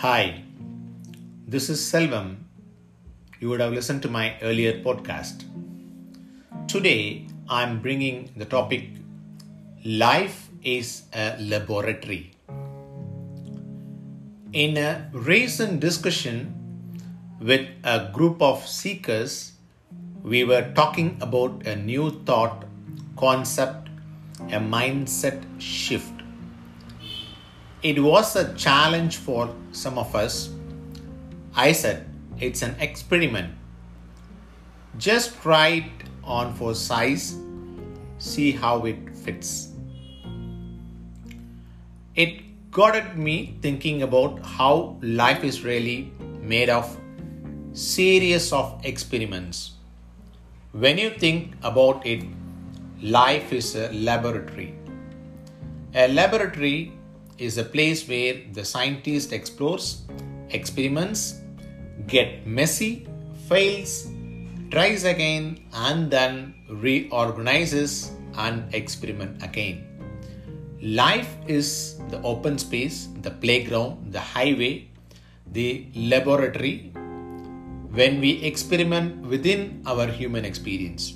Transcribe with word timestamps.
Hi, 0.00 0.44
this 1.48 1.68
is 1.68 1.80
Selvam. 1.80 2.36
You 3.40 3.48
would 3.48 3.58
have 3.58 3.72
listened 3.72 4.00
to 4.02 4.08
my 4.08 4.36
earlier 4.42 4.74
podcast. 4.80 5.42
Today, 6.68 7.26
I'm 7.48 7.82
bringing 7.82 8.30
the 8.36 8.44
topic 8.44 8.90
Life 9.84 10.50
is 10.62 11.02
a 11.12 11.36
Laboratory. 11.40 12.30
In 14.52 14.76
a 14.76 15.10
recent 15.12 15.80
discussion 15.80 16.54
with 17.40 17.66
a 17.82 18.08
group 18.14 18.40
of 18.40 18.64
seekers, 18.68 19.54
we 20.22 20.44
were 20.44 20.70
talking 20.76 21.18
about 21.20 21.66
a 21.66 21.74
new 21.74 22.22
thought, 22.24 22.66
concept, 23.16 23.88
a 24.42 24.60
mindset 24.60 25.42
shift. 25.58 26.17
It 27.80 28.02
was 28.02 28.34
a 28.34 28.54
challenge 28.54 29.18
for 29.18 29.54
some 29.70 29.98
of 29.98 30.14
us. 30.16 30.50
I 31.54 31.70
said, 31.70 32.08
it's 32.40 32.62
an 32.62 32.74
experiment. 32.80 33.54
Just 34.96 35.40
try 35.42 35.68
it 35.68 36.08
on 36.24 36.54
for 36.54 36.74
size, 36.74 37.36
see 38.18 38.50
how 38.50 38.84
it 38.84 39.16
fits. 39.16 39.68
It 42.16 42.70
got 42.72 42.96
at 42.96 43.16
me 43.16 43.56
thinking 43.62 44.02
about 44.02 44.44
how 44.44 44.96
life 45.00 45.44
is 45.44 45.64
really 45.64 46.12
made 46.42 46.68
of 46.68 46.96
series 47.74 48.52
of 48.52 48.80
experiments. 48.84 49.74
When 50.72 50.98
you 50.98 51.10
think 51.10 51.54
about 51.62 52.04
it, 52.04 52.24
life 53.00 53.52
is 53.52 53.76
a 53.76 53.92
laboratory. 53.92 54.74
A 55.94 56.08
laboratory 56.08 56.92
is 57.38 57.58
a 57.58 57.64
place 57.64 58.06
where 58.08 58.42
the 58.52 58.64
scientist 58.64 59.32
explores, 59.32 60.02
experiments, 60.50 61.40
get 62.06 62.46
messy, 62.46 63.06
fails, 63.48 64.08
tries 64.70 65.04
again, 65.04 65.60
and 65.72 66.10
then 66.10 66.54
reorganizes 66.68 68.12
and 68.36 68.72
experiment 68.74 69.42
again. 69.42 69.84
Life 70.80 71.34
is 71.46 71.98
the 72.10 72.20
open 72.22 72.58
space, 72.58 73.08
the 73.22 73.30
playground, 73.30 74.12
the 74.12 74.20
highway, 74.20 74.88
the 75.52 75.86
laboratory 75.94 76.92
when 77.90 78.20
we 78.20 78.42
experiment 78.42 79.26
within 79.26 79.82
our 79.86 80.06
human 80.06 80.44
experience. 80.44 81.14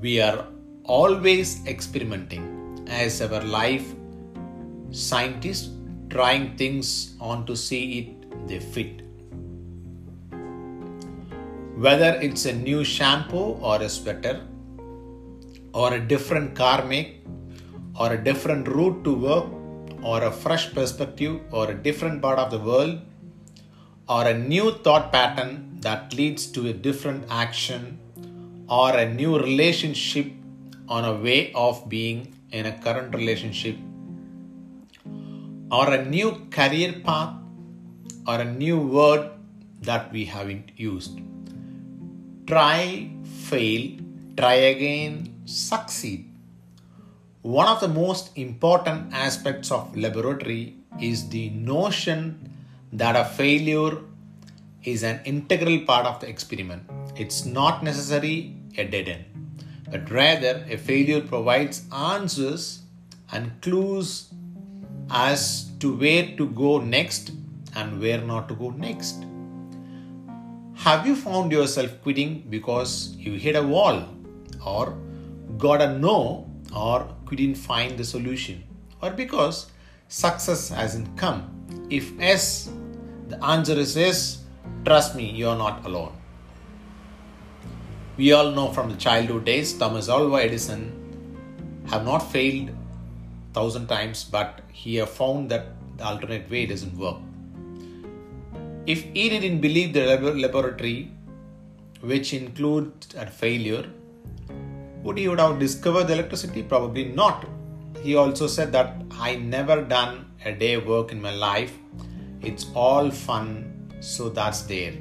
We 0.00 0.20
are 0.20 0.46
always 0.84 1.64
experimenting 1.66 2.84
as 2.88 3.22
our 3.22 3.42
life 3.44 3.94
scientists 4.90 5.70
trying 6.08 6.56
things 6.56 7.14
on 7.20 7.44
to 7.46 7.54
see 7.54 7.98
it 7.98 8.48
they 8.48 8.58
fit. 8.58 9.02
Whether 11.76 12.18
it's 12.20 12.46
a 12.46 12.52
new 12.52 12.82
shampoo 12.82 13.58
or 13.60 13.82
a 13.82 13.88
sweater, 13.88 14.40
or 15.74 15.94
a 15.94 16.00
different 16.00 16.54
car 16.54 16.84
make, 16.84 17.24
or 18.00 18.14
a 18.14 18.24
different 18.24 18.66
route 18.66 19.04
to 19.04 19.14
work, 19.14 19.46
or 20.02 20.24
a 20.24 20.32
fresh 20.32 20.72
perspective, 20.72 21.40
or 21.52 21.70
a 21.70 21.74
different 21.74 22.22
part 22.22 22.38
of 22.38 22.50
the 22.50 22.58
world, 22.58 22.98
or 24.08 24.26
a 24.26 24.36
new 24.36 24.72
thought 24.72 25.12
pattern 25.12 25.78
that 25.80 26.14
leads 26.14 26.46
to 26.46 26.68
a 26.68 26.72
different 26.72 27.24
action, 27.30 27.98
or 28.68 28.96
a 28.96 29.12
new 29.12 29.38
relationship 29.38 30.32
on 30.88 31.04
a 31.04 31.14
way 31.14 31.52
of 31.52 31.88
being 31.88 32.34
in 32.50 32.66
a 32.66 32.72
current 32.78 33.14
relationship 33.14 33.76
or 35.70 35.92
a 35.92 36.04
new 36.04 36.46
career 36.50 36.94
path 37.04 37.34
or 38.26 38.40
a 38.40 38.44
new 38.44 38.78
word 38.78 39.30
that 39.82 40.12
we 40.12 40.24
haven't 40.24 40.70
used. 40.76 41.20
Try, 42.46 43.10
fail, 43.48 43.98
try 44.36 44.54
again, 44.54 45.42
succeed. 45.44 46.30
One 47.42 47.68
of 47.68 47.80
the 47.80 47.88
most 47.88 48.36
important 48.36 49.12
aspects 49.12 49.70
of 49.70 49.96
laboratory 49.96 50.76
is 51.00 51.28
the 51.28 51.50
notion 51.50 52.50
that 52.92 53.16
a 53.16 53.24
failure 53.24 53.98
is 54.82 55.02
an 55.02 55.20
integral 55.24 55.80
part 55.80 56.06
of 56.06 56.20
the 56.20 56.28
experiment. 56.28 56.82
It's 57.16 57.44
not 57.44 57.82
necessarily 57.82 58.56
a 58.76 58.84
dead 58.84 59.08
end, 59.08 59.24
but 59.90 60.10
rather 60.10 60.64
a 60.68 60.76
failure 60.76 61.20
provides 61.20 61.84
answers 61.92 62.82
and 63.30 63.60
clues 63.60 64.28
as 65.10 65.70
to 65.80 65.94
where 65.96 66.36
to 66.36 66.48
go 66.48 66.78
next 66.78 67.32
and 67.74 68.00
where 68.00 68.20
not 68.20 68.48
to 68.48 68.54
go 68.54 68.70
next. 68.70 69.24
Have 70.76 71.06
you 71.06 71.16
found 71.16 71.52
yourself 71.52 71.90
quitting 72.02 72.46
because 72.48 73.14
you 73.16 73.32
hit 73.32 73.56
a 73.56 73.62
wall 73.62 74.08
or 74.64 74.96
got 75.56 75.82
a 75.82 75.98
no 75.98 76.50
or 76.74 77.14
couldn't 77.26 77.56
find 77.56 77.98
the 77.98 78.04
solution 78.04 78.62
or 79.02 79.10
because 79.10 79.70
success 80.08 80.68
hasn't 80.68 81.16
come? 81.16 81.86
If 81.90 82.12
yes, 82.18 82.70
the 83.28 83.42
answer 83.44 83.74
is 83.74 83.96
yes, 83.96 84.44
trust 84.84 85.14
me, 85.16 85.30
you're 85.30 85.56
not 85.56 85.84
alone. 85.84 86.12
We 88.16 88.32
all 88.32 88.50
know 88.50 88.72
from 88.72 88.90
the 88.90 88.96
childhood 88.96 89.44
days 89.44 89.72
Thomas 89.72 90.08
Alva 90.08 90.36
Edison 90.36 91.84
have 91.88 92.04
not 92.04 92.18
failed 92.18 92.70
thousand 93.58 93.86
times, 93.88 94.24
but 94.24 94.60
he 94.72 94.96
have 94.96 95.10
found 95.10 95.50
that 95.50 95.66
the 95.98 96.04
alternate 96.04 96.48
way 96.50 96.64
doesn't 96.72 96.96
work. 96.96 97.16
If 98.86 99.02
he 99.02 99.28
didn't 99.28 99.60
believe 99.60 99.92
the 99.92 100.04
laboratory, 100.46 101.10
which 102.00 102.32
includes 102.32 103.14
a 103.14 103.26
failure, 103.26 103.84
would 105.02 105.18
he 105.18 105.28
would 105.28 105.40
have 105.40 105.58
discovered 105.58 106.06
the 106.08 106.14
electricity? 106.14 106.62
Probably 106.62 107.04
not. 107.04 107.46
He 108.02 108.14
also 108.14 108.46
said 108.46 108.72
that 108.72 109.02
I 109.28 109.36
never 109.36 109.82
done 109.82 110.14
a 110.44 110.52
day 110.52 110.76
work 110.76 111.12
in 111.12 111.20
my 111.20 111.34
life. 111.34 111.74
It's 112.40 112.66
all 112.74 113.10
fun, 113.10 113.48
so 114.00 114.28
that's 114.28 114.62
there. 114.62 114.94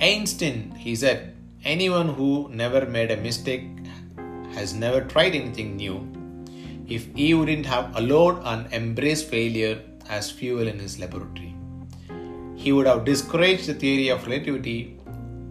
Einstein, 0.00 0.72
he 0.84 0.96
said, 0.96 1.36
anyone 1.62 2.08
who 2.08 2.48
never 2.50 2.86
made 2.86 3.10
a 3.10 3.18
mistake 3.18 3.68
has 4.54 4.72
never 4.72 5.02
tried 5.02 5.34
anything 5.34 5.76
new 5.76 5.98
if 6.90 7.06
he 7.14 7.32
wouldn't 7.34 7.64
have 7.64 7.96
allowed 7.96 8.42
and 8.44 8.72
embraced 8.72 9.28
failure 9.30 9.80
as 10.08 10.30
fuel 10.30 10.66
in 10.66 10.78
his 10.78 10.98
laboratory. 10.98 11.54
He 12.56 12.72
would 12.72 12.86
have 12.86 13.04
discouraged 13.04 13.66
the 13.68 13.74
theory 13.74 14.08
of 14.08 14.26
relativity. 14.26 14.98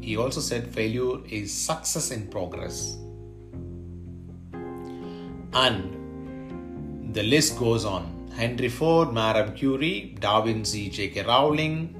He 0.02 0.18
also 0.18 0.42
said 0.42 0.68
failure 0.68 1.26
is 1.28 1.52
success 1.52 2.12
in 2.12 2.28
progress. 2.28 2.98
And 5.54 7.14
the 7.16 7.24
list 7.24 7.58
goes 7.58 7.86
on. 7.86 8.18
Henry 8.36 8.70
Ford, 8.70 9.12
Madame 9.12 9.54
Curie, 9.56 10.16
Da 10.20 10.42
Vinci, 10.42 10.90
J.K. 10.90 11.24
Rowling, 11.24 11.96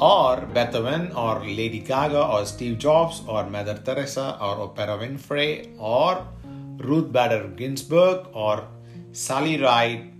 or 0.00 0.42
Beethoven, 0.52 1.10
or 1.12 1.40
Lady 1.40 1.78
Gaga, 1.78 2.26
or 2.26 2.44
Steve 2.44 2.78
Jobs, 2.78 3.22
or 3.26 3.48
Mother 3.48 3.80
Teresa, 3.84 4.36
or 4.40 4.68
Oprah 4.68 4.98
Winfrey, 5.00 5.74
or 5.78 6.26
Ruth 6.78 7.12
Bader 7.12 7.48
Ginsburg 7.48 8.26
or 8.32 8.66
Sally 9.12 9.60
Ride, 9.60 10.12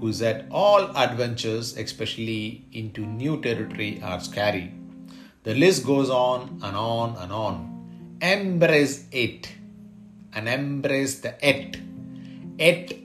who 0.00 0.12
said 0.12 0.46
all 0.50 0.96
adventures, 0.96 1.76
especially 1.76 2.64
into 2.72 3.04
new 3.04 3.40
territory, 3.40 4.00
are 4.02 4.20
scary. 4.20 4.72
The 5.42 5.54
list 5.54 5.86
goes 5.86 6.10
on 6.10 6.60
and 6.62 6.76
on 6.76 7.16
and 7.16 7.32
on. 7.32 8.18
Embrace 8.22 9.06
it 9.10 9.50
and 10.32 10.48
embrace 10.48 11.20
the 11.20 11.34
it. 11.46 11.78
It, 12.58 12.98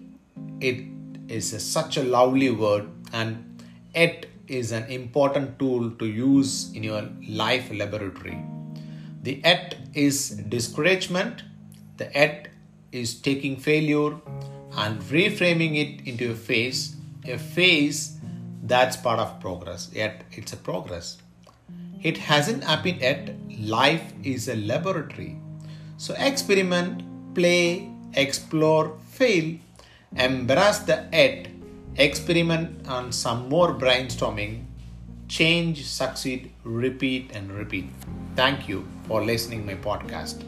it 0.60 0.86
is 1.28 1.54
a, 1.54 1.60
such 1.60 1.98
a 1.98 2.04
lovely 2.04 2.50
word, 2.52 2.90
and 3.14 3.64
it 3.94 4.30
is 4.48 4.72
an 4.72 4.84
important 4.86 5.58
tool 5.58 5.92
to 5.92 6.06
use 6.06 6.72
in 6.74 6.84
your 6.84 7.10
life 7.28 7.72
laboratory. 7.74 8.38
The 9.24 9.44
et 9.44 9.76
is 9.94 10.30
discouragement, 10.30 11.44
the 11.98 12.16
et 12.16 12.50
is 12.96 13.16
taking 13.16 13.58
failure 13.58 14.16
and 14.78 15.02
reframing 15.04 15.76
it 15.78 16.08
into 16.08 16.32
a 16.32 16.36
phase, 16.36 16.96
a 17.26 17.38
phase 17.38 18.18
that's 18.64 18.98
part 18.98 19.20
of 19.20 19.40
progress. 19.40 19.90
Yet 19.94 20.24
it's 20.32 20.54
a 20.54 20.58
progress. 20.58 21.18
It 22.02 22.18
hasn't 22.18 22.64
happened 22.64 23.02
yet. 23.02 23.36
Life 23.60 24.14
is 24.24 24.48
a 24.48 24.56
laboratory. 24.56 25.38
So 25.98 26.14
experiment, 26.18 27.04
play, 27.34 27.90
explore, 28.14 28.98
fail, 29.10 29.58
embrace 30.16 30.80
the 30.80 31.08
it, 31.14 31.50
experiment 31.96 32.88
on 32.88 33.12
some 33.12 33.50
more 33.50 33.74
brainstorming, 33.74 34.66
change, 35.28 35.86
succeed, 35.86 36.52
repeat 36.64 37.32
and 37.34 37.52
repeat. 37.52 37.90
Thank 38.36 38.68
you 38.68 38.86
for 39.08 39.24
listening 39.24 39.66
my 39.66 39.76
podcast. 39.76 40.44